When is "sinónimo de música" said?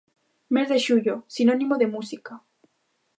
1.35-2.33